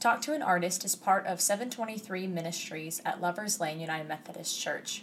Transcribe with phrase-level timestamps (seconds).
[0.00, 5.02] Talk to an Artist is part of 723 Ministries at Lovers Lane United Methodist Church.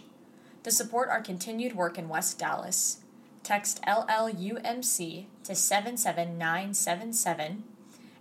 [0.62, 3.00] To support our continued work in West Dallas,
[3.42, 7.64] text LLUMC to 77977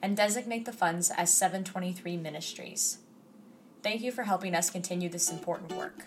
[0.01, 2.97] and designate the funds as 723 Ministries.
[3.81, 6.03] Thank you for helping us continue this important work.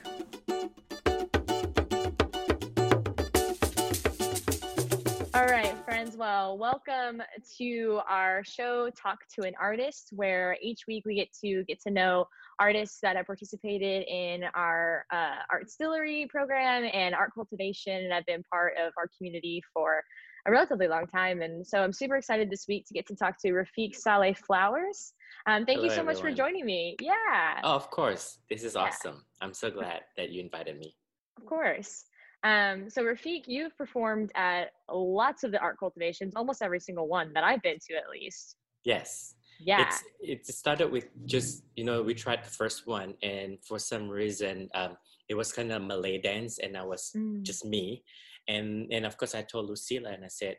[5.99, 6.17] Friends.
[6.17, 7.21] Well, welcome
[7.59, 11.91] to our show, Talk to an Artist, where each week we get to get to
[11.91, 12.27] know
[12.61, 18.25] artists that have participated in our uh, art distillery program and art cultivation and have
[18.27, 20.01] been part of our community for
[20.47, 21.43] a relatively long time.
[21.43, 25.15] And so I'm super excited this week to get to talk to Rafiq Saleh Flowers.
[25.47, 26.37] Um, thank Hello, you so much everyone.
[26.37, 26.95] for joining me.
[27.01, 28.39] Yeah, Oh, of course.
[28.49, 28.83] This is Yeah.
[28.83, 29.25] awesome.
[29.41, 30.95] I'm so glad that you invited me.
[31.39, 32.05] of course.
[32.45, 37.33] Um, so Rafiq, you've performed at lots of the art cultivations, almost every single one
[37.35, 38.57] that I've been to at least.
[38.85, 39.35] Yes.
[39.59, 39.89] Yeah.
[39.89, 44.09] It's, it started with just, you know, we tried the first one, and for some
[44.09, 44.97] reason, um,
[45.29, 47.43] it was kind of Malay dance, and I was Mm.
[47.43, 48.05] just me.
[48.47, 50.57] And, and of course, I told Lucila, and I said,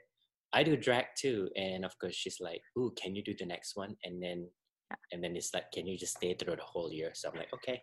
[0.52, 1.50] I do drag too.
[1.56, 3.96] And of course, she's like, Ooh, can you do the next one?
[4.04, 4.50] And then,
[5.12, 7.12] and then it's like, can you just stay through the whole year?
[7.14, 7.82] So I'm like, okay.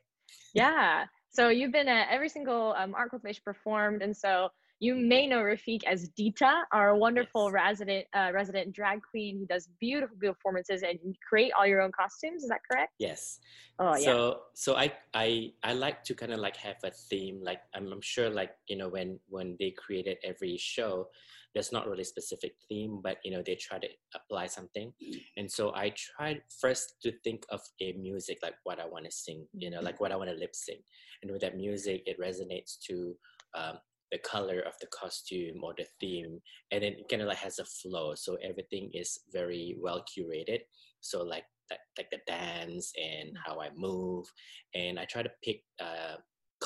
[0.53, 1.07] Yeah.
[1.31, 5.39] So you've been at every single um, art cultivation performed, and so you may know
[5.43, 7.55] Rafiq as Dita, our wonderful Yes.
[7.55, 11.81] resident uh, resident drag queen who does beautiful, beautiful performances and you create all your
[11.81, 12.43] own costumes.
[12.43, 12.93] Is that correct?
[12.99, 13.39] Yes.
[13.79, 14.15] Oh yeah.
[14.15, 17.93] so so i i i like to kind of like have a theme like I'm,
[17.93, 21.09] I'm sure like you know when when they created every show
[21.57, 24.93] there's not really specific theme but you know they try to apply something.
[25.39, 29.11] And so i tried first to think of a music like what i want to
[29.11, 30.81] sing you know like what i want to lip sync.
[31.23, 33.17] And with that music it resonates to
[33.55, 33.79] um,
[34.13, 36.41] the color of the costume or the theme
[36.71, 38.15] and then it kind of like has a flow.
[38.15, 40.61] So everything is very well curated.
[41.01, 44.27] So like that, like the dance and how I move,
[44.75, 46.17] and I try to pick uh,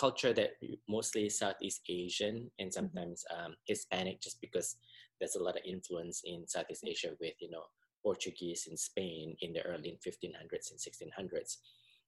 [0.00, 0.50] culture that
[0.88, 4.76] mostly Southeast Asian and sometimes um, Hispanic, just because
[5.18, 7.64] there's a lot of influence in Southeast Asia with you know
[8.02, 11.56] Portuguese in Spain in the early 1500s and 1600s.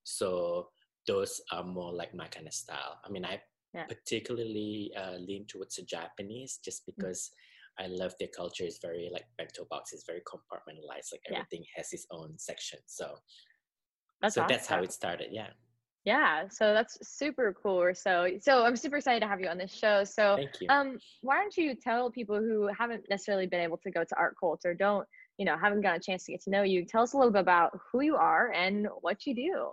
[0.04, 0.68] So
[1.06, 2.94] those are more like my kind of style.
[3.04, 3.42] I mean, I
[3.74, 3.86] Yeah.
[3.88, 7.30] particularly uh, lean towards the Japanese just because.
[7.78, 8.64] I love their culture.
[8.68, 9.94] It's very like bento box.
[9.94, 11.08] It's very compartmentalized.
[11.12, 11.38] Like Yeah.
[11.38, 12.80] everything has its own section.
[12.84, 13.06] So
[14.20, 15.28] that's so that's how it started.
[15.32, 15.50] Yeah.
[16.04, 16.48] Yeah.
[16.48, 17.92] So that's super cool.
[17.94, 20.02] So so I'm super excited to have you on this show.
[20.04, 20.66] So Thank you.
[20.68, 24.36] um, why don't you tell people who haven't necessarily been able to go to art
[24.38, 25.06] cult or don't
[25.38, 26.84] you know haven't gotten a chance to get to know you?
[26.84, 29.70] Tell us a little bit about who you are and what you do.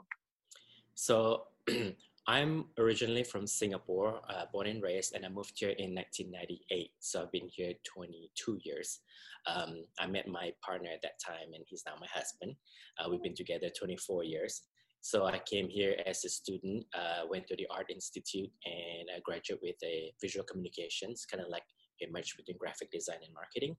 [0.94, 1.46] So
[2.28, 6.92] I'm originally from Singapore, uh, born and raised, and I moved here in 1998.
[7.00, 9.00] So I've been here 22 years.
[9.48, 12.56] Um, I met my partner at that time, and he's now my husband.
[13.00, 14.62] Uh, we've been together 24 years.
[15.02, 19.20] So I came here as a student, uh, went to the Art Institute, and I
[19.24, 21.64] graduated with a visual communications, kind of like
[22.02, 23.76] a merge between graphic design and marketing.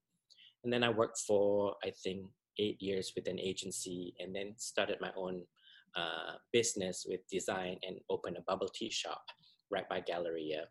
[0.64, 2.26] And then I worked for, I think,
[2.58, 5.42] eight years with an agency, and then started my own
[5.96, 9.22] uh, business with design and opened a bubble tea shop
[9.70, 10.64] right by Galleria.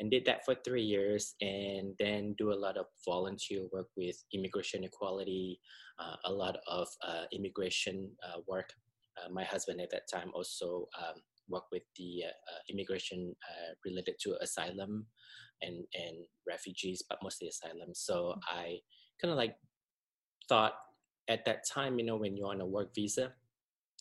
[0.00, 4.16] And did that for three years and then do a lot of volunteer work with
[4.32, 5.60] immigration equality,
[6.00, 8.72] uh, a lot of uh, immigration uh, work.
[9.18, 13.74] Uh, my husband at that time also um, worked with the uh, uh, immigration uh,
[13.84, 15.06] related to asylum
[15.62, 16.16] and, and
[16.46, 17.90] refugees, but mostly asylum.
[17.94, 18.78] So I
[19.20, 19.56] kind of like
[20.48, 20.74] thought
[21.28, 23.32] at that time, you know, when you're on a work visa,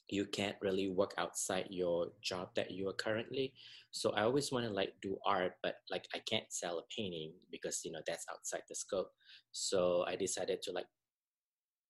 [0.09, 3.53] you can't really work outside your job that you are currently.
[3.91, 7.31] So I always want to like do art, but like I can't sell a painting
[7.51, 9.11] because you know that's outside the scope.
[9.51, 10.87] So I decided to like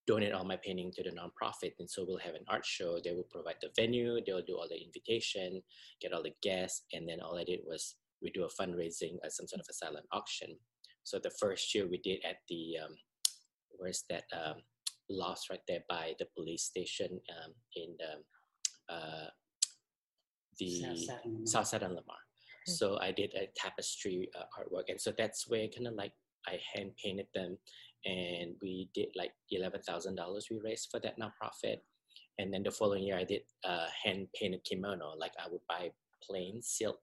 [0.05, 2.99] donate all my painting to the nonprofit, and so we'll have an art show.
[3.03, 5.61] They will provide the venue, they'll do all the invitation,
[6.01, 9.29] get all the guests, and then all I did was we do a fundraising, uh,
[9.29, 10.55] some sort of a silent auction.
[11.03, 12.95] So the first year we did at the um,
[13.77, 14.55] where's that um,
[15.09, 19.27] lost right there by the police station um, in the, uh,
[20.59, 21.09] the
[21.45, 22.17] South Side and Lamar.
[22.65, 26.13] So I did a tapestry uh, artwork, and so that's where kind of like
[26.47, 27.57] I hand painted them,
[28.05, 31.77] and we did like eleven thousand dollars we raised for that nonprofit.
[32.39, 35.13] And then the following year, I did uh, hand painted kimono.
[35.19, 35.91] Like I would buy
[36.23, 36.99] plain silk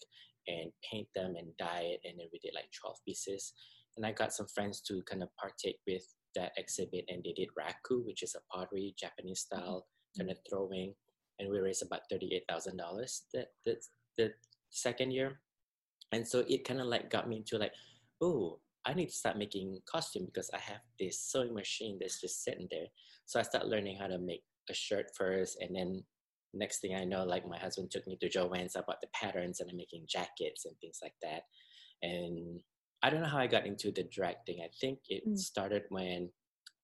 [0.48, 3.52] and paint them and dye it, and then we did like twelve pieces.
[3.96, 6.02] And I got some friends to kind of partake with
[6.36, 9.86] that exhibit, and they did raku, which is a pottery Japanese style
[10.16, 10.94] kind of throwing,
[11.38, 13.76] and we raised about thirty-eight thousand dollars that the
[14.18, 14.32] the
[14.70, 15.40] second year,
[16.12, 17.72] and so it kind of like got me into like,
[18.20, 22.42] oh, I need to start making costume because I have this sewing machine that's just
[22.44, 22.86] sitting there.
[23.26, 26.02] So I started learning how to make a shirt first, and then
[26.54, 29.70] next thing I know, like my husband took me to Joann's bought the patterns and
[29.70, 31.42] I'm making jackets and things like that.
[32.02, 32.60] And
[33.02, 34.60] I don't know how I got into the drag thing.
[34.62, 35.38] I think it mm.
[35.38, 36.30] started when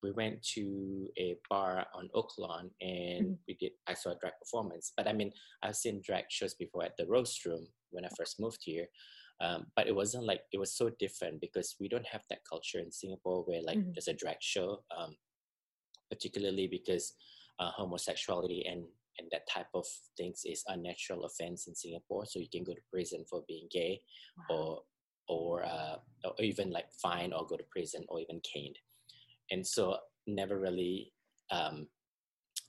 [0.03, 3.39] we went to a bar on Oaklawn and mm.
[3.49, 4.93] we did I saw a drag performance.
[4.97, 5.33] But I mean,
[5.63, 8.87] I've seen drag shows before at the Rose Room when I first moved here.
[9.41, 12.79] Um, but it wasn't like it was so different because we don't have that culture
[12.79, 13.93] in Singapore where like mm.
[13.95, 15.15] there's a drag show, um,
[16.11, 17.15] particularly because
[17.59, 18.85] uh, homosexuality and
[19.19, 19.87] and that type of
[20.17, 22.27] things is unnatural offense in Singapore.
[22.27, 24.01] So you can go to prison for being gay,
[24.51, 24.57] wow.
[24.57, 24.83] or
[25.29, 28.79] or, uh, or even like fine or go to prison or even caned.
[29.51, 29.97] And so
[30.27, 31.13] never really
[31.51, 31.87] um,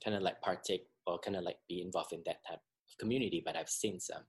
[0.04, 3.42] kind of like partake or kind of like be involved in that type of community,
[3.44, 4.22] but I've seen some.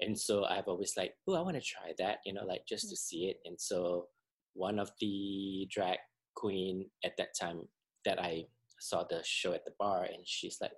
[0.00, 2.88] And so I've always like, oh, I want to try that, you know, like just
[2.90, 3.36] to see it.
[3.44, 4.06] And so
[4.54, 5.98] one of the drag
[6.34, 7.62] queen at that time
[8.04, 8.46] that I
[8.80, 10.72] saw the show at the bar, and she's like,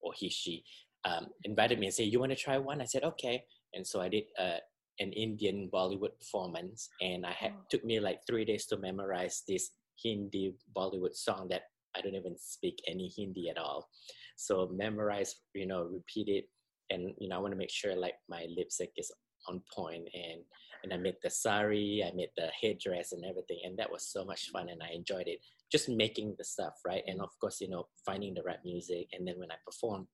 [0.00, 0.62] or he, she,
[1.06, 3.44] um, invited me and said, "You want to try one?" I said, "Okay."
[3.74, 4.58] And so I did uh,
[4.98, 7.64] an Indian Bollywood performance, and I had oh.
[7.70, 9.70] took me like three days to memorize this
[10.02, 11.62] Hindi Bollywood song that
[11.96, 13.88] I don't even speak any Hindi at all.
[14.36, 16.44] So memorize, you know, repeat it,
[16.90, 19.12] and you know, I want to make sure like my lipstick is
[19.48, 20.42] on point, and
[20.82, 24.24] and I made the sari, I made the headdress and everything, and that was so
[24.24, 25.40] much fun, and I enjoyed it.
[25.70, 29.26] Just making the stuff right, and of course, you know, finding the right music, and
[29.26, 30.06] then when I performed,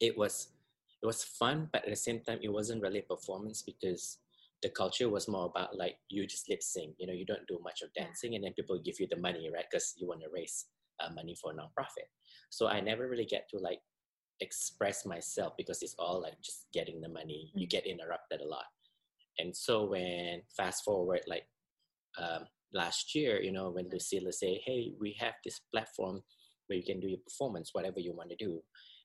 [0.00, 0.48] it was
[1.02, 4.18] it was fun, but at the same time, it wasn't really a performance because
[4.62, 6.94] the culture was more about like you just lip sync.
[6.98, 9.50] You know, you don't do much of dancing, and then people give you the money,
[9.52, 9.64] right?
[9.70, 10.66] Because you want to raise
[11.00, 12.08] uh, money for a nonprofit.
[12.50, 13.80] So I never really get to like
[14.40, 17.50] express myself because it's all like just getting the money.
[17.54, 17.70] You mm.
[17.70, 18.66] get interrupted a lot,
[19.38, 21.44] and so when fast forward like
[22.18, 26.22] um, last year, you know, when Lucilla say, "Hey, we have this platform
[26.66, 28.62] where you can do your performance, whatever you want to do,"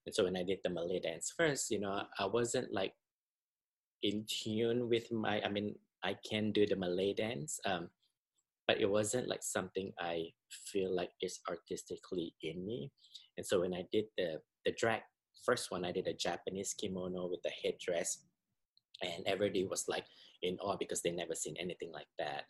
[0.08, 2.94] And so when I did the Malay dance first, you know, I wasn't like
[4.04, 7.90] in tune with my, I mean, I can do the Malay dance, um,
[8.70, 10.32] but it wasn't like something I
[10.72, 12.90] feel like is artistically in me.
[13.36, 15.02] And so when I did the, the drag,
[15.46, 18.20] first one, I did a Japanese kimono with the headdress
[19.02, 20.06] and everybody was like
[20.42, 22.44] in awe because they never seen anything like that.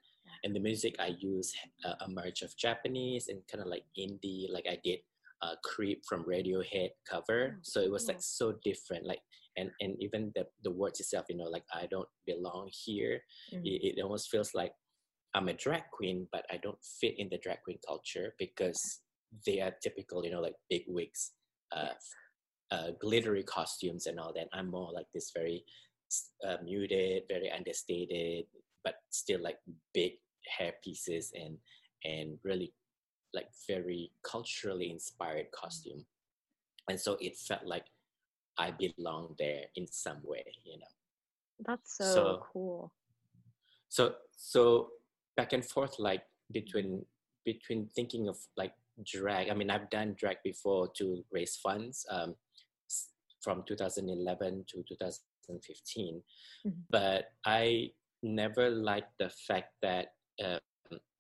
[0.44, 1.54] And the music I use
[1.86, 5.00] uh, a merge of Japanese and kind of like indie, like I did
[5.42, 7.56] uh, creep from radiohead cover.
[7.56, 9.22] Oh, so it was like so different like
[9.58, 13.22] and and even the the words itself you know like i don't belong here.
[13.54, 13.66] Mm.
[13.66, 14.72] it, it almost feels like
[15.34, 19.02] i'm a drag queen but i don't fit in the drag queen culture because
[19.46, 21.32] they are typical you know like big wigs
[21.76, 21.94] uh,
[22.72, 24.48] uh, glittery costumes and all that.
[24.54, 25.64] I'm more like this very
[26.48, 28.46] uh, muted very understated
[28.84, 29.58] but still like
[29.94, 30.14] big
[30.58, 31.58] hair pieces and
[32.06, 32.72] and really
[33.34, 36.06] like very culturally inspired costume.
[36.90, 37.86] And so it felt like
[38.58, 40.86] i belong there in some way you know?
[41.66, 42.92] That's so, so cool.
[43.90, 44.90] so so
[45.36, 47.06] back and forth like between
[47.46, 48.74] between thinking of like
[49.06, 52.36] drag i mean i've done drag before to raise funds um,
[53.42, 56.22] from 2011 to 2015
[56.66, 56.80] mm-hmm.
[56.90, 57.90] but i
[58.24, 60.08] never liked the fact that
[60.44, 60.60] uh,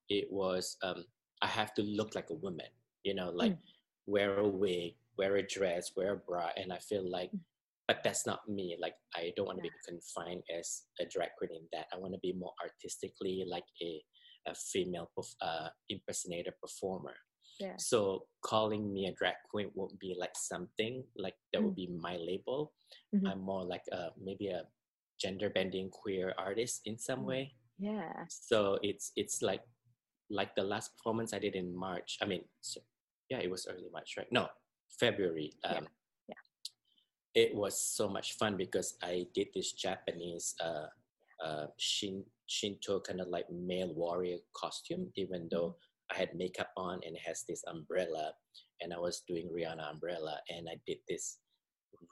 [0.10, 1.04] it was um,
[1.42, 2.68] I have to look like a woman,
[3.04, 3.58] you know, like mm.
[4.06, 6.50] wear a wig, wear a dress, wear a bra.
[6.56, 7.40] And I feel like, mm.
[7.88, 8.77] but that's not me.
[8.80, 9.72] Like, I don't want to yeah.
[9.86, 11.88] be confined as a drag queen in that.
[11.94, 14.01] I want to be more artistically like a,
[14.48, 17.15] a female uh, impersonator performer.
[17.60, 17.78] Yeah.
[17.78, 21.66] So calling me a drag queen won't be like something like that mm.
[21.66, 22.74] would be my label.
[23.16, 23.28] Mm-hmm.
[23.28, 24.64] I'm more like a, maybe a
[25.20, 27.26] gender bending queer artist in some mm.
[27.26, 27.54] way.
[27.80, 28.26] Yeah.
[28.30, 29.62] So it's it's like
[30.30, 32.18] like the last performance I did in March.
[32.22, 32.82] I mean, so,
[33.30, 34.32] yeah, it was early March, right?
[34.32, 34.48] No,
[35.00, 35.54] February.
[35.64, 35.88] Um,
[36.28, 36.36] yeah.
[37.36, 37.44] yeah.
[37.44, 40.88] It was so much fun because I did this Japanese uh,
[41.44, 45.87] uh, Shin, Shinto kind of like male warrior costume, even though mm-hmm.
[46.12, 48.32] I had makeup on and has this umbrella,
[48.82, 51.40] and I was doing Rihanna umbrella, and I did this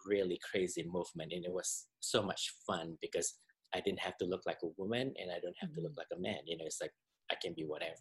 [0.06, 3.36] really crazy movement, and it was so much fun because
[3.76, 5.76] I didn't have to look like a woman and I don't have mm-hmm.
[5.76, 6.00] to look mm-hmm.
[6.00, 6.40] like a man.
[6.46, 6.94] You know, it's like
[7.32, 7.92] I can be whatever.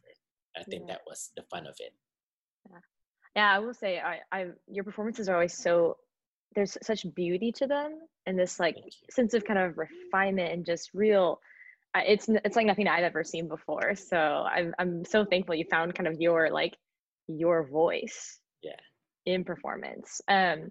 [0.56, 0.94] I think yeah.
[0.94, 1.92] that was the fun of it.
[2.70, 2.78] Yeah.
[3.36, 5.96] Yeah, I will say I, I your performances are always so
[6.54, 8.76] there's such beauty to them and this like
[9.10, 11.40] sense of kind of refinement and just real
[11.94, 13.94] it's it's like nothing I've ever seen before.
[13.94, 16.76] So I'm I'm so thankful you found kind of your like
[17.28, 18.38] your voice.
[18.62, 18.72] Yeah.
[19.26, 20.20] In performance.
[20.28, 20.70] Um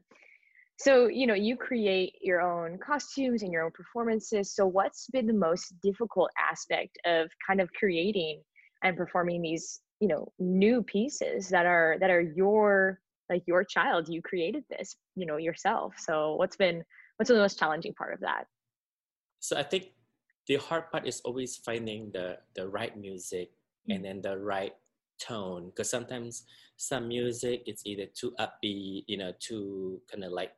[0.78, 5.28] so you know you create your own costumes and your own performances so what's been
[5.28, 8.42] the most difficult aspect of kind of creating
[8.84, 13.00] and performing these you know new pieces that are that are your
[13.30, 16.84] like your child you created this you know yourself so what's been
[17.18, 18.46] what's the most challenging part of that
[19.40, 19.86] so i think
[20.48, 23.92] the hard part is always finding the the right music mm-hmm.
[23.92, 24.74] and then the right
[25.20, 26.44] tone because sometimes
[26.78, 30.52] some music it's either too upbeat you know too kind of like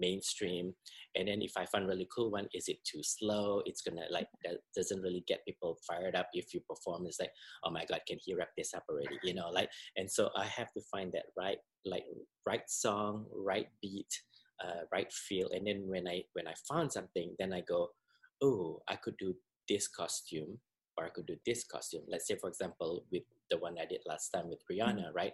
[0.00, 0.74] mainstream
[1.14, 3.62] and then if i find really cool one is it too slow?
[3.66, 7.06] It's gonna like that doesn't really get people fired up if you perform.
[7.06, 7.30] It's like
[7.64, 9.18] oh my god can he wrap this up already?
[9.22, 12.04] You know like and so i have to find that right like
[12.46, 14.12] right song right beat
[14.64, 17.88] uh, right feel and then when i when i found something then i go
[18.42, 19.34] oh i could do
[19.68, 20.58] this costume
[20.96, 24.00] or i could do this costume let's say for example with the one i did
[24.06, 25.16] last time with rihanna mm-hmm.
[25.16, 25.32] right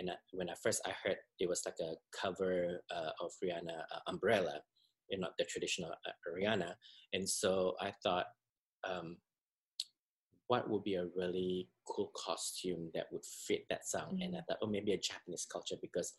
[0.00, 3.80] and I, when I first I heard it was like a cover uh, of Rihanna
[3.94, 4.60] uh, Umbrella,
[5.10, 6.72] you know, the traditional uh, Rihanna,
[7.12, 8.26] and so I thought,
[8.88, 9.18] um,
[10.46, 14.14] what would be a really cool costume that would fit that song?
[14.14, 14.22] Mm-hmm.
[14.22, 14.46] And I mm.
[14.48, 16.14] thought, oh, maybe a Japanese culture because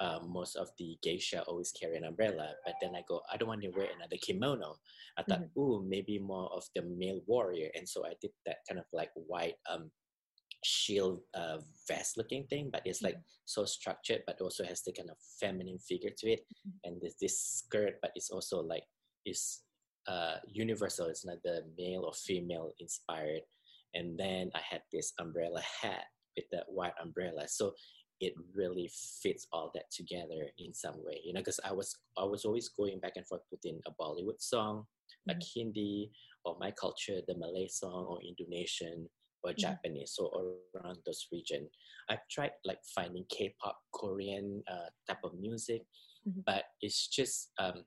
[0.00, 2.50] um, most of the geisha always carry an umbrella.
[2.64, 4.76] But then I go, I don't want to wear another kimono.
[5.16, 5.60] I thought, mm-hmm.
[5.60, 7.68] ooh, maybe more of the male warrior.
[7.74, 9.90] And so I did that kind of like white um,
[10.64, 13.44] shield uh, vest looking thing, but it's like mm-hmm.
[13.44, 16.40] so structured, but also has the kind of feminine figure to it.
[16.40, 16.70] Mm-hmm.
[16.84, 18.84] And there's this skirt, but it's also like
[19.24, 19.62] it's
[20.08, 21.06] uh, universal.
[21.06, 23.42] It's not the male or female inspired.
[23.94, 26.04] And then I had this umbrella hat
[26.36, 27.46] with that white umbrella.
[27.46, 27.74] So
[28.24, 28.90] it really
[29.22, 32.68] fits all that together in some way, you know, because I was I was always
[32.70, 34.86] going back and forth within a Bollywood song,
[35.26, 35.60] like mm-hmm.
[35.60, 36.10] Hindi
[36.44, 39.08] or my culture, the Malay song or Indonesian
[39.42, 39.60] or mm-hmm.
[39.60, 40.30] Japanese, so
[40.74, 41.68] around those region.
[42.08, 45.82] I've tried like finding K-pop, Korean uh, type of music,
[46.26, 46.40] mm-hmm.
[46.46, 47.84] but it's just um,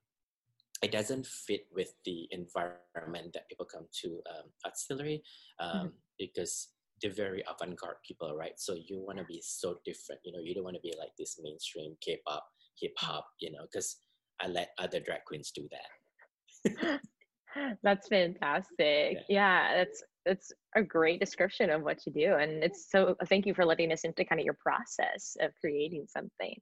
[0.83, 5.23] it doesn't fit with the environment that people come to um, Artillery
[5.59, 5.87] um, mm-hmm.
[6.19, 6.69] because
[7.01, 8.57] they're very avant-garde people, right?
[8.57, 10.39] So you want to be so different, you know.
[10.39, 12.45] You don't want to be like this mainstream K-pop,
[12.79, 13.97] hip hop, you know, because
[14.39, 16.99] I let other drag queens do that.
[17.83, 19.17] that's fantastic.
[19.17, 19.21] Yeah.
[19.29, 23.53] yeah, that's it's a great description of what you do and it's so thank you
[23.53, 26.55] for letting us into kind of your process of creating something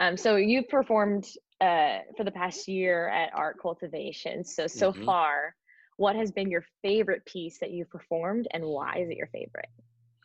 [0.00, 1.26] um, so you've performed
[1.60, 5.04] uh, for the past year at art cultivation so so mm-hmm.
[5.04, 5.54] far
[5.96, 9.68] what has been your favorite piece that you've performed and why is it your favorite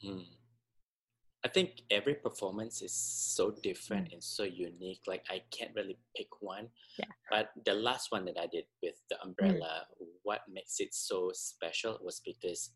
[0.04, 0.24] mm.
[1.44, 4.14] i think every performance is so different mm.
[4.14, 7.06] and so unique like i can't really pick one yeah.
[7.30, 9.28] but the last one that i did with the mm.
[9.28, 10.06] umbrella mm.
[10.24, 12.72] what makes it so special was because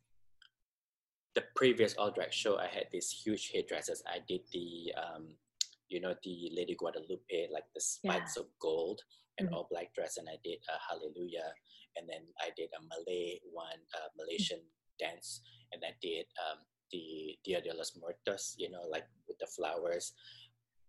[1.35, 5.27] the previous all drag show i had these huge hairdressers i did the um,
[5.89, 8.41] you know the lady guadalupe like the spikes yeah.
[8.41, 9.01] of gold
[9.37, 9.55] and mm-hmm.
[9.55, 11.53] all black dress and i did a hallelujah
[11.95, 14.59] and then I did a Malay one, uh, Malaysian
[14.99, 16.59] dance, and I did um,
[16.91, 20.13] the Dia de los Muertos, you know, like with the flowers.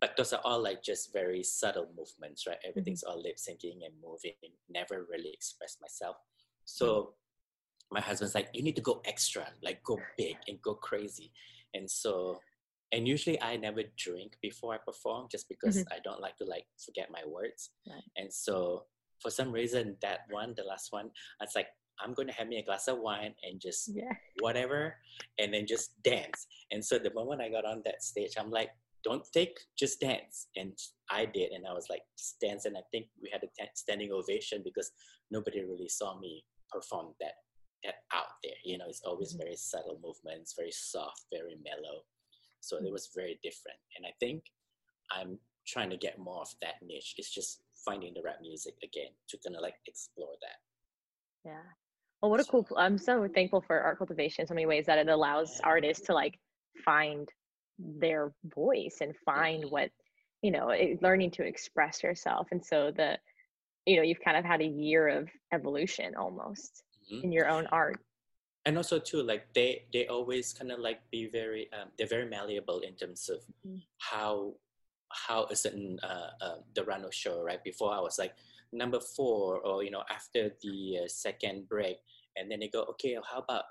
[0.01, 2.59] But those are all like just very subtle movements, right?
[2.67, 3.17] Everything's mm-hmm.
[3.17, 4.35] all lip syncing and moving.
[4.69, 6.17] Never really express myself.
[6.65, 7.95] So mm-hmm.
[7.95, 11.33] my husband's like, you need to go extra, like go big and go crazy.
[11.73, 12.41] And so,
[12.95, 15.93] and usually I never drink before I perform just because mm-hmm.
[15.93, 17.71] I don't like to like forget my words.
[17.89, 18.03] Right.
[18.17, 18.85] And so
[19.21, 21.11] for some reason that one, the last one,
[21.41, 21.67] I was like,
[22.01, 24.13] I'm going to have me a glass of wine and just yeah.
[24.41, 24.95] whatever,
[25.39, 26.47] and then just dance.
[26.71, 28.71] And so the moment I got on that stage, I'm like,
[29.03, 30.49] don't think, just dance.
[30.57, 30.73] And
[31.11, 32.65] I did, and I was like, just dance.
[32.65, 34.91] And I think we had a t- standing ovation because
[35.31, 37.35] nobody really saw me perform that
[37.85, 38.59] that out there.
[38.65, 39.45] You know, it's always mm-hmm.
[39.45, 42.03] very subtle movements, very soft, very mellow.
[42.69, 43.79] So it was very different.
[43.97, 44.45] And I think
[45.11, 47.15] I'm trying to get more of that niche.
[47.19, 51.49] It's just finding the rap music again to kind of like explore that.
[51.49, 51.63] Yeah.
[52.23, 52.67] Well, what a cool!
[52.79, 56.15] I'm so thankful for art cultivation in so many ways that it allows artists to
[56.15, 56.39] like
[56.83, 57.29] find
[57.79, 59.71] their voice and find mm-hmm.
[59.71, 59.91] what
[60.45, 62.49] you know, it, learning to express yourself.
[62.51, 63.17] And so the,
[63.87, 67.25] you know, you've kind of had a year of evolution almost mm-hmm.
[67.25, 67.99] in your own art.
[68.67, 72.29] And also too, like they they always kind of like be very um, they're very
[72.29, 73.79] malleable in terms of mm-hmm.
[73.99, 74.55] how
[75.13, 77.63] how a certain uh, uh, the Rano show, right?
[77.63, 78.35] Before I was like
[78.73, 81.99] number four, or you know, after the uh, second break,
[82.37, 83.65] and then they go, okay, how about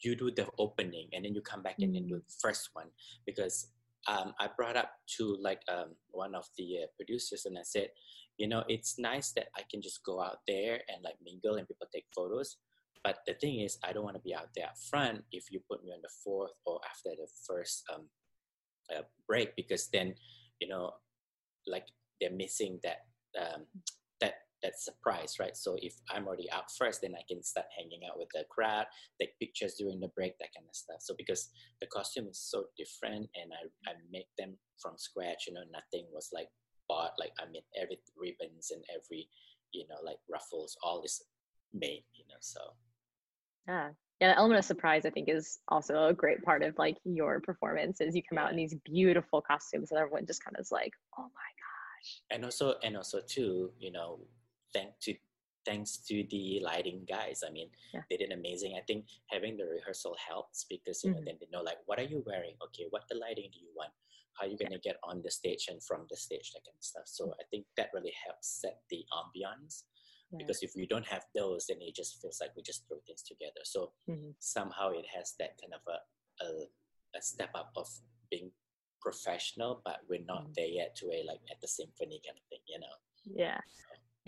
[0.00, 1.84] you do the opening, and then you come back mm-hmm.
[1.84, 2.26] and then do mm.
[2.26, 2.86] the first one,
[3.26, 3.66] because
[4.06, 7.88] um, I brought up to like um, one of the uh, producers, and I said,
[8.38, 11.66] you know, it's nice that I can just go out there and like mingle and
[11.66, 12.56] people take photos.
[13.04, 15.60] But the thing is, I don't want to be out there up front if you
[15.70, 18.08] put me on the fourth or after the first um,
[18.94, 20.14] uh, break, because then
[20.60, 20.92] you know,
[21.66, 21.86] like
[22.20, 23.06] they're missing that
[23.38, 23.62] um,
[24.20, 25.56] that that surprise, right?
[25.56, 28.86] So if I'm already out first, then I can start hanging out with the crowd,
[29.20, 30.98] take pictures during the break, that kind of stuff.
[31.00, 31.50] So because
[31.80, 36.06] the costume is so different, and I I make them from scratch, you know, nothing
[36.12, 36.48] was like
[36.88, 37.12] bought.
[37.18, 39.28] Like I made every ribbons and every,
[39.72, 41.22] you know, like ruffles, all is
[41.72, 42.40] made, you know.
[42.40, 42.60] So
[43.66, 44.32] yeah, yeah.
[44.32, 48.14] The element of surprise, I think, is also a great part of like your performances.
[48.14, 48.44] You come yeah.
[48.44, 52.20] out in these beautiful costumes, and everyone just kind of is like, oh my gosh.
[52.30, 54.20] And also, and also too, you know,
[54.72, 55.14] thank to
[55.68, 57.42] thanks to the lighting guys.
[57.46, 58.00] I mean, yeah.
[58.08, 58.74] they did amazing.
[58.78, 61.26] I think having the rehearsal helps because you know mm-hmm.
[61.26, 62.54] then they know like what are you wearing?
[62.64, 63.90] Okay, what the lighting do you want?
[64.34, 66.84] How are you gonna get on the stage and from the stage, that kind of
[66.84, 67.06] stuff.
[67.06, 67.40] So mm-hmm.
[67.40, 69.82] I think that really helps set the ambiance.
[70.30, 70.38] Yeah.
[70.38, 73.22] Because if we don't have those, then it just feels like we just throw things
[73.22, 73.62] together.
[73.64, 74.30] So mm-hmm.
[74.38, 77.88] somehow it has that kind of a, a, a step up of
[78.30, 78.50] being
[79.00, 80.52] professional, but we're not mm-hmm.
[80.56, 83.42] there yet to a like at the symphony kind of thing, you know.
[83.44, 83.60] Yeah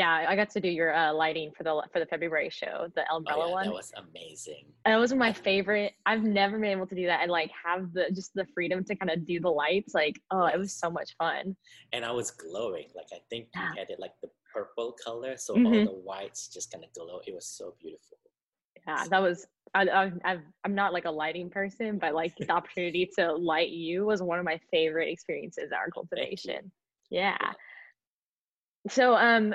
[0.01, 3.03] yeah, I got to do your uh, lighting for the for the February show, the
[3.13, 3.67] umbrella oh, yeah, one.
[3.67, 4.65] That was amazing.
[4.87, 5.93] And it was my favorite.
[6.07, 8.95] I've never been able to do that and like have the just the freedom to
[8.95, 9.93] kind of do the lights.
[9.93, 11.55] Like, oh, it was so much fun.
[11.93, 12.87] And I was glowing.
[12.97, 14.31] Like I think you had it like the
[14.65, 15.67] purple color, so mm-hmm.
[15.67, 17.21] all the whites just kind of glow.
[17.27, 18.19] It was so beautiful.
[18.87, 19.47] Yeah, that was.
[19.73, 24.05] I, I, I'm not like a lighting person, but like the opportunity to light you
[24.05, 26.73] was one of my favorite experiences at art cultivation.
[27.09, 27.37] Yeah.
[27.41, 27.53] yeah.
[28.89, 29.55] So, um,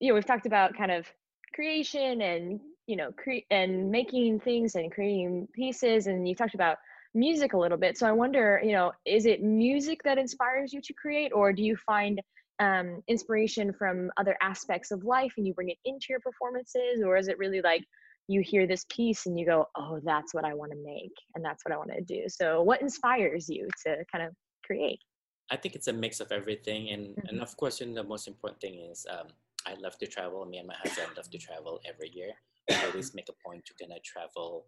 [0.00, 1.06] you know we've talked about kind of
[1.54, 6.76] creation and you know cre- and making things and creating pieces and you talked about
[7.14, 10.80] music a little bit so i wonder you know is it music that inspires you
[10.82, 12.20] to create or do you find
[12.60, 17.16] um, inspiration from other aspects of life and you bring it into your performances or
[17.16, 17.84] is it really like
[18.28, 21.44] you hear this piece and you go oh that's what i want to make and
[21.44, 24.32] that's what i want to do so what inspires you to kind of
[24.64, 25.00] create
[25.50, 27.28] i think it's a mix of everything and mm-hmm.
[27.28, 29.26] and of course the most important thing is um,
[29.66, 30.44] I love to travel.
[30.44, 32.32] Me and my husband love to travel every year.
[32.68, 34.66] We always make a point to kind of travel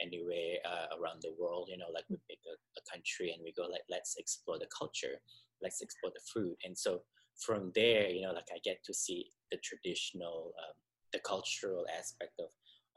[0.00, 1.68] anywhere uh, around the world.
[1.70, 4.68] You know, like we pick a, a, country and we go like, let's explore the
[4.76, 5.20] culture,
[5.62, 6.56] let's explore the food.
[6.64, 7.02] And so
[7.38, 10.74] from there, you know, like I get to see the traditional, um,
[11.12, 12.46] the cultural aspect of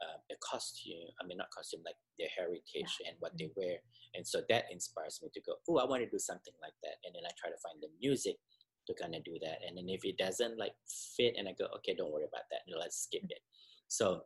[0.00, 1.10] uh, the costume.
[1.20, 3.10] I mean, not costume, like their heritage yeah.
[3.10, 3.60] and what they mm-hmm.
[3.60, 3.76] wear.
[4.14, 7.02] And so that inspires me to go, oh, I want to do something like that.
[7.04, 8.36] And then I try to find the music
[8.86, 9.58] to kind of do that.
[9.66, 10.72] And then if it doesn't like
[11.16, 12.62] fit, and I go, okay, don't worry about that.
[12.78, 13.42] let's skip it.
[13.88, 14.22] So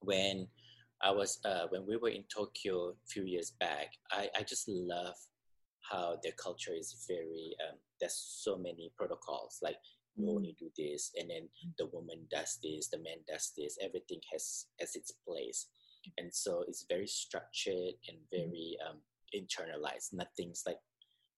[0.00, 0.48] when
[1.02, 4.68] I was uh, when we were in Tokyo a few years back, I, I just
[4.68, 5.14] love
[5.90, 9.76] how their culture is very um, there's so many protocols like
[10.16, 10.34] you mm.
[10.34, 14.66] only do this and then the woman does this the man does this everything has
[14.80, 15.66] has its place.
[16.18, 18.30] And so it's very structured and mm.
[18.30, 18.98] very um,
[19.34, 20.12] internalized.
[20.12, 20.78] Nothing's like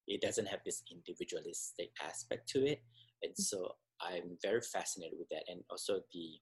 [0.06, 2.82] it doesn't have this individualistic aspect to it.
[3.22, 3.38] And mm.
[3.38, 5.44] so i'm very fascinated with that.
[5.48, 6.38] And also the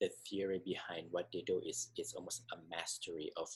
[0.00, 3.48] the theory behind what they do is it's almost a mastery of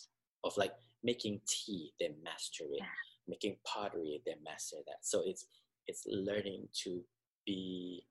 [0.45, 2.83] of like making tea they master it.
[3.29, 5.01] Making pottery they master that.
[5.03, 5.47] So it's
[5.91, 7.03] it's learning to
[7.47, 8.05] be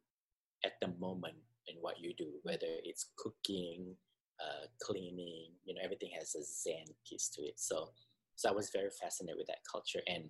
[0.65, 1.35] at the moment
[1.67, 3.95] in what you do whether it's cooking
[4.43, 7.89] uh, cleaning you know everything has a zen piece to it so
[8.35, 10.29] so i was very fascinated with that culture and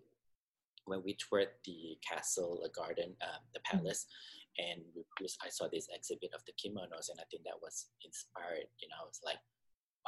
[0.90, 3.78] when we toured the castle, the garden, um, the mm-hmm.
[3.78, 4.08] palace,
[4.58, 5.06] and we,
[5.46, 8.68] I saw this exhibit of the kimonos, and I think that was inspired.
[8.82, 9.40] You know, I was like,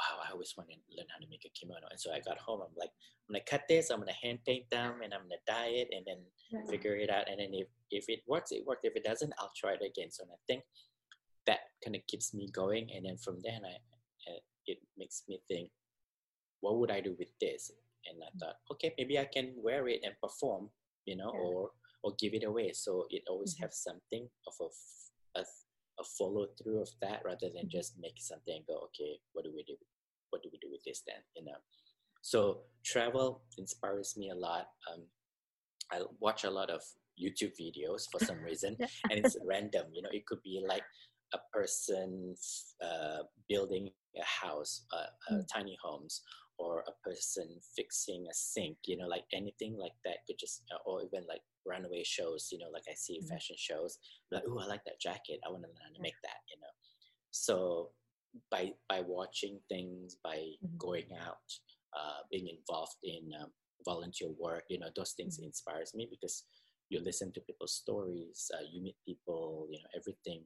[0.02, 1.86] wow, I always want to learn how to make a kimono.
[1.90, 2.90] And so I got home, I'm like,
[3.28, 6.04] I'm gonna cut this, I'm gonna hand paint them, and I'm gonna dye it, and
[6.06, 6.18] then
[6.50, 6.68] yeah.
[6.68, 7.28] figure it out.
[7.30, 8.84] And then if if it works, it worked.
[8.84, 10.10] If it doesn't, I'll try it again.
[10.10, 10.64] So I think
[11.46, 12.90] that kind of keeps me going.
[12.94, 13.76] And then from then, I
[14.66, 15.70] it makes me think,
[16.60, 17.72] what would I do with this?
[18.06, 20.70] and I thought, okay, maybe I can wear it and perform,
[21.04, 21.40] you know, yeah.
[21.40, 21.70] or
[22.02, 22.72] or give it away.
[22.72, 23.62] So it always mm-hmm.
[23.64, 25.42] have something of a, a,
[26.00, 27.78] a follow through of that rather than mm-hmm.
[27.78, 29.76] just make something and go, okay, what do we do?
[30.32, 31.22] What do we do with this then?
[31.36, 31.58] You know.
[32.22, 34.68] So travel inspires me a lot.
[34.90, 35.02] Um,
[35.92, 36.82] I watch a lot of
[37.20, 38.76] YouTube videos for some reason,
[39.10, 39.86] and it's random.
[39.92, 40.84] You know, it could be like
[41.34, 42.34] a person
[42.82, 45.44] uh, building a house, uh, uh, mm.
[45.52, 46.22] tiny homes,
[46.58, 50.78] or a person fixing a sink, you know, like anything like that could just, uh,
[50.88, 53.28] or even like runway shows, you know, like I see mm-hmm.
[53.28, 53.98] fashion shows,
[54.30, 55.40] like, oh, I like that jacket.
[55.46, 56.72] I want to learn how to make that, you know.
[57.30, 57.90] So
[58.50, 60.76] by by watching things, by mm-hmm.
[60.78, 61.48] going out,
[61.96, 63.50] uh, being involved in um,
[63.84, 65.46] volunteer work, you know, those things mm-hmm.
[65.46, 66.44] inspires me because
[66.88, 70.42] you listen to people's stories, uh, you meet people, you know, everything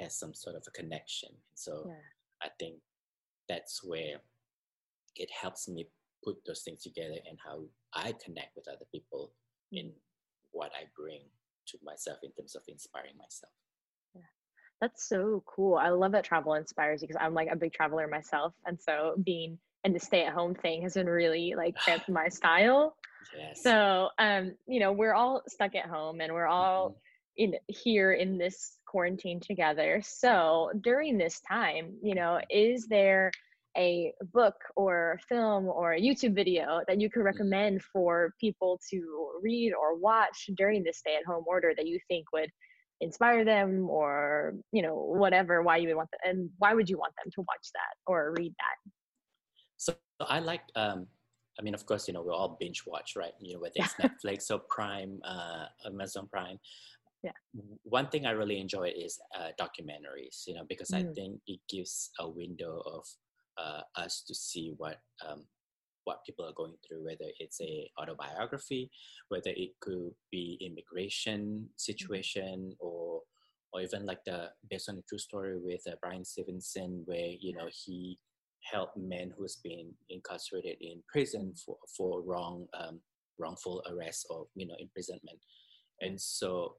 [0.00, 1.30] has some sort of a connection.
[1.54, 1.94] So yeah.
[2.42, 2.76] I think
[3.48, 4.18] that's where
[5.16, 5.86] it helps me
[6.24, 9.32] put those things together and how I connect with other people
[9.72, 9.92] in
[10.52, 11.22] what I bring
[11.68, 13.52] to myself in terms of inspiring myself.
[14.80, 15.76] That's so cool.
[15.76, 18.52] I love that travel inspires you because I'm like a big traveler myself.
[18.66, 22.28] And so being and the stay at home thing has been really like cramped my
[22.30, 22.96] style.
[23.36, 23.62] Yes.
[23.62, 26.94] So um, you know, we're all stuck at home and we're all Mhm.
[27.36, 30.00] in here in this quarantine together.
[30.04, 33.32] So during this time, you know, is there
[33.76, 39.32] a book or film or a YouTube video that you could recommend for people to
[39.42, 42.50] read or watch during this stay at home order that you think would
[43.04, 46.98] inspire them or you know whatever why you would want them and why would you
[46.98, 48.78] want them to watch that or read that
[49.76, 51.06] So I like, um,
[51.58, 53.34] I mean, of course, you know, we all binge watch, right?
[53.40, 56.58] You know, whether it's Netflix or Prime, uh, Amazon Prime.
[57.22, 57.36] Yeah.
[57.82, 61.14] One thing I really enjoy is uh, documentaries, you know, because I Mm.
[61.14, 63.04] think it gives a window of
[63.64, 65.40] uh, us to see what um,
[66.04, 68.90] what people are going through, whether it's a autobiography,
[69.28, 73.22] whether it could be immigration situation, or
[73.72, 77.54] or even like the based on a true story with uh, Bryan Stevenson, where you
[77.54, 78.18] know he
[78.62, 83.00] helped men who's been incarcerated in prison for for wrong um,
[83.38, 85.38] wrongful arrest or you know imprisonment,
[86.00, 86.76] and so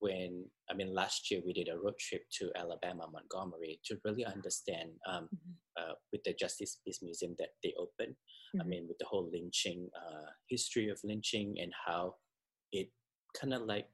[0.00, 4.24] when I mean last year we did a road trip to Alabama Montgomery to really
[4.24, 5.54] understand um, Mhm.
[5.78, 8.16] uh, with the Justice Peace Museum that they opened.
[8.58, 8.68] I Mhm.
[8.68, 12.16] mean with the whole lynching uh, history of lynching and how
[12.72, 12.90] it
[13.34, 13.88] kind of like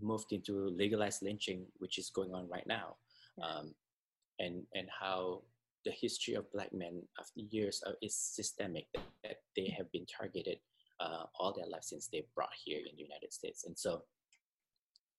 [0.00, 2.96] moved into legalized lynching, which is going on right now,
[3.36, 3.46] Yeah.
[3.46, 3.74] um,
[4.38, 5.44] and and how
[5.84, 10.06] the history of black men after years uh, is systemic that, that they have been
[10.06, 10.58] targeted
[11.00, 14.04] uh, all their life since they brought here in the United States, and so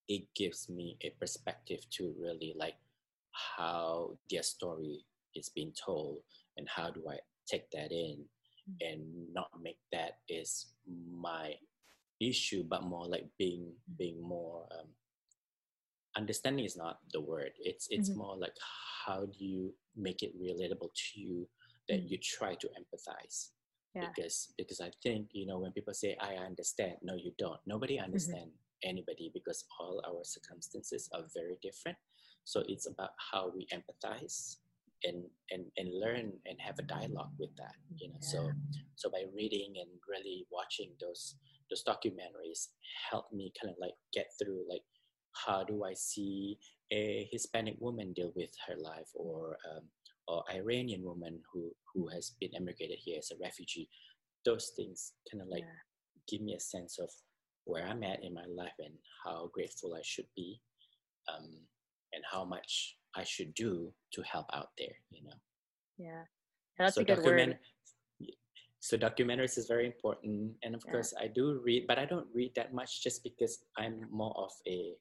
[0.07, 2.75] it gives me a perspective to really like
[3.31, 6.19] how their story is being told
[6.57, 8.25] and how do I take that in
[8.69, 8.77] Mm.
[8.79, 10.67] and not make that is
[11.11, 11.55] my
[12.21, 14.87] issue but more like being being more um,
[16.15, 18.15] understanding is not the word it's it's Mhm.
[18.15, 18.55] more like
[19.05, 21.49] how do you make it relatable to you
[21.89, 22.09] that Mm.
[22.11, 23.49] you try to empathize
[23.95, 24.07] Yeah.
[24.07, 27.95] because because i think you know when people say i understand no you don't nobody
[27.95, 28.05] Mm-hmm.
[28.05, 28.51] understand
[28.83, 31.97] anybody because all our circumstances are very different.
[32.43, 34.57] So it's about how we empathize
[35.03, 38.19] and and and learn and have a dialogue with that you know.
[38.21, 38.51] So
[38.95, 41.35] so by reading and really watching those
[41.69, 42.67] those documentaries
[43.09, 44.83] help me kind of like get through like
[45.45, 46.59] how do i see
[46.91, 49.81] a hispanic woman deal with her life or um,
[50.27, 53.89] or iranian woman who who has been immigrated here as a refugee?
[54.45, 55.79] Those things kind of like Yeah.
[56.27, 57.09] give me a sense of
[57.65, 60.59] where i'm at in my life and how grateful i should be
[61.31, 61.47] um,
[62.13, 65.37] and how much i should do to help out there you know?
[65.97, 66.23] Yeah.
[66.77, 67.57] That's so a good document-
[68.19, 68.29] word.
[68.79, 70.91] so documentaries is very important and of Yeah.
[70.91, 74.51] course i do read but i don't read that much just because i'm more of
[74.67, 74.95] a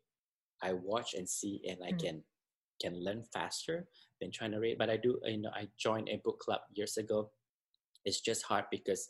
[0.62, 1.98] i watch and see and i Mhm.
[2.00, 2.24] can
[2.80, 3.86] can learn faster
[4.20, 4.76] than trying to read.
[4.78, 7.30] But i do you know i joined a book club years ago.
[8.04, 9.02] It's just hard because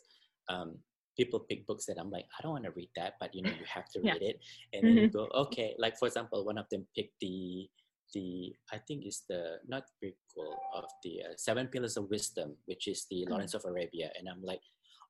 [0.47, 0.83] um
[1.17, 3.49] people pick books that i'm like i don't want to read that but you know
[3.51, 4.13] you have to Yeah.
[4.13, 4.39] read it
[4.73, 5.13] and then you Mhm.
[5.13, 7.69] go okay like for example one of them picked the
[8.13, 12.87] the i think it's the not prequel of the uh, seven pillars of wisdom which
[12.87, 13.31] is the Mm.
[13.31, 14.61] lawrence of arabia and i'm like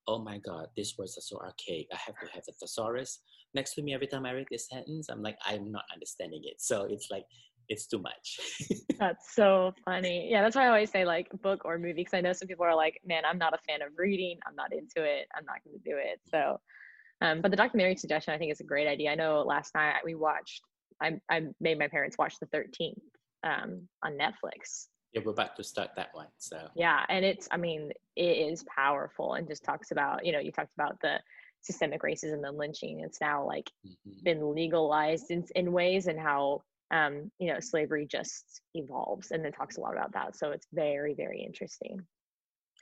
[0.08, 3.20] oh my god these words are so archaic i have to have a thesaurus
[3.54, 6.60] next to me every time i read this sentence i'm like i'm not understanding it
[6.62, 7.26] so it's like
[7.70, 8.40] it's too much
[9.00, 10.30] That's so funny.
[10.30, 12.66] Yeah, that's why I always say like book or movie because I know some people
[12.66, 14.38] are like, man, I'm not a fan of reading.
[14.48, 15.28] I'm not into it.
[15.36, 16.22] I'm not going to do it.
[16.30, 16.60] So,
[17.22, 19.12] um, but the documentary suggestion I think is a great idea.
[19.12, 20.62] I know last night we watched.
[21.02, 22.96] I I made my parents watch the 13th
[23.44, 24.88] um, on Netflix.
[25.14, 28.64] yeah we're about to start that one so Yeah, and it's I mean it is
[28.64, 31.20] powerful and just talks about you know you talked about the
[31.62, 33.00] systemic racism and lynching.
[33.00, 34.24] It's now like mhm.
[34.24, 36.62] been legalized in, in ways and how
[36.94, 40.68] um, you know slavery just evolves and it talks a lot about that so it's
[40.74, 41.98] very very interesting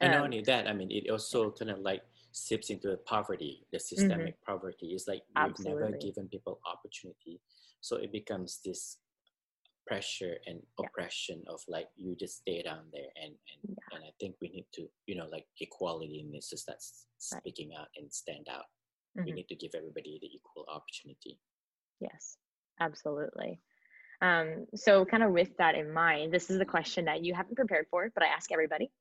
[0.02, 2.98] And not Um, only that, I mean, it also kind of like seeps into the
[3.14, 4.88] poverty, the systemic poverty.
[4.96, 6.00] It's like we've never Mm-hmm.
[6.08, 7.36] Given people opportunity.
[7.82, 8.82] So it becomes this
[9.88, 10.90] pressure and Yeah.
[10.90, 13.90] oppression of like you just stay down there and and, Yeah.
[13.94, 17.44] and I think we need to, you know, like equality needs to start s- Right.
[17.44, 18.66] speaking out and stand out.
[19.26, 19.36] We Mhm.
[19.38, 21.40] need to give everybody the equal opportunity.
[22.00, 22.38] yes
[22.80, 23.62] absolutely
[24.22, 27.56] um, so kind of with that in mind this is the question that you haven't
[27.56, 28.92] prepared for but i ask everybody.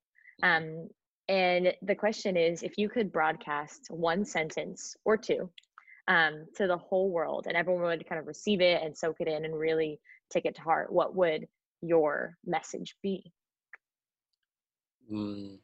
[0.43, 0.89] Um,
[1.29, 5.49] and the question is if you could broadcast one sentence or two
[6.09, 9.29] um, to the whole world and everyone would kind of receive it and soak it
[9.29, 11.47] in and really take it to heart what would
[11.83, 13.33] your message be?
[15.11, 15.59] Mm,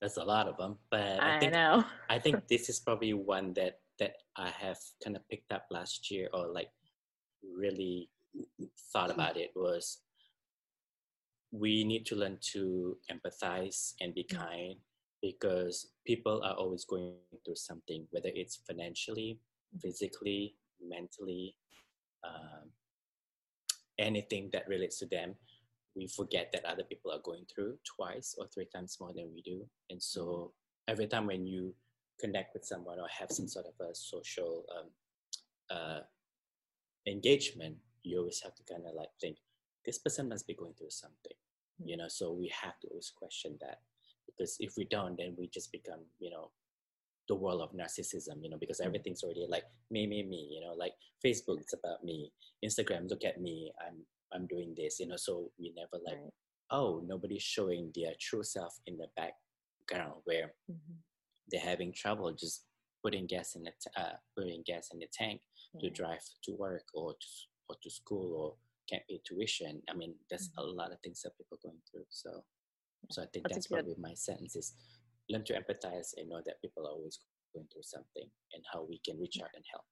[0.00, 1.84] there's a lot of them, but i, I think know.
[2.10, 6.10] I think this is probably one that that I have kind of picked up last
[6.10, 6.68] year or like
[7.42, 8.10] really
[8.92, 9.98] thought about it was
[11.52, 14.36] we need to learn to empathize and be mm.
[14.36, 14.76] kind
[15.22, 19.38] because people are always going through something, whether it's financially,
[19.74, 19.80] mm.
[19.80, 21.56] physically, mentally,
[22.24, 22.70] um,
[23.98, 25.34] anything that relates to them.
[25.94, 29.40] We forget that other people are going through twice or three times more than we
[29.40, 29.64] do.
[29.88, 30.52] And so
[30.88, 31.74] every time when you
[32.20, 36.00] connect with someone or have some sort of a social um, uh,
[37.06, 39.36] engagement, you always have to kind of like think,
[39.84, 41.36] this person must be going through something,
[41.80, 41.88] mm-hmm.
[41.88, 42.08] you know.
[42.08, 43.80] So we have to always question that
[44.26, 46.50] because if we don't, then we just become, you know,
[47.28, 48.88] the world of narcissism, you know, because mm-hmm.
[48.88, 50.92] everything's already like me, me, me, you know, like
[51.24, 52.32] Facebook, it's about me.
[52.64, 55.16] Instagram, look at me, I'm I'm doing this, you know.
[55.16, 56.32] So we never like, right.
[56.70, 60.94] oh, nobody's showing their true self in the background where mm-hmm.
[61.48, 62.64] they're having trouble just
[63.04, 65.40] putting gas in the t- uh, putting gas in the tank
[65.80, 67.26] to drive to work or to
[67.68, 68.54] or to school or
[68.88, 69.82] can't pay tuition.
[69.90, 70.60] I mean, there's mm-hmm.
[70.60, 72.04] a lot of things that people are going through.
[72.08, 72.44] So,
[73.10, 74.74] so I think that's, that's probably my sentence is
[75.28, 77.18] learn to empathize and know that people are always
[77.54, 79.84] going through something and how we can reach out and help.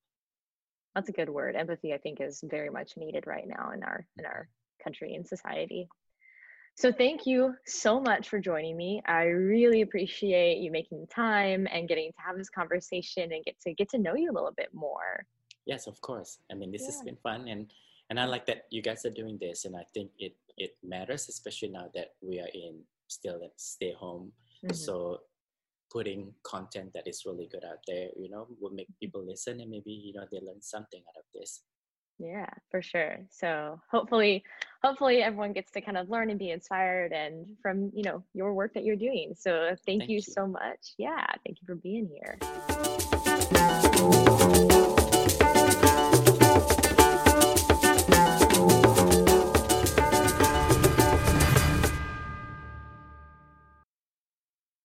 [0.95, 1.57] That's a good word.
[1.57, 4.85] Empathy, I think, is very much needed right now in our in our mm-hmm.
[4.85, 5.89] country and society.
[6.77, 9.01] So thank you so much for joining me.
[9.07, 13.75] I really appreciate you making time and getting to have this conversation and get to
[13.75, 15.25] get to know you a little bit more.
[15.67, 16.39] Yes, of course.
[16.51, 16.93] I mean, this yeah.
[16.93, 17.71] has been fun, and
[18.11, 21.29] and I like that you guys are doing this, and I think it it matters,
[21.29, 24.33] especially now that we are in still at stay home.
[24.65, 24.75] Mm-hmm.
[24.75, 25.21] So
[25.91, 29.71] putting content that is really good out there, you know, will make people listen, and
[29.71, 31.63] maybe you know they learn something out of this.
[32.19, 33.19] Yeah, for sure.
[33.31, 34.45] So hopefully,
[34.83, 38.55] hopefully everyone gets to kind of learn and be inspired and from, you know, your
[38.55, 39.35] work that you're doing.
[39.37, 40.95] So thank, thank you, you so much.
[40.97, 42.39] Yeah, thank you for being here.